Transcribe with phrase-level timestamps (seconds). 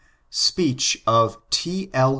[0.31, 1.91] [Speech of T.
[1.93, 2.09] Zr.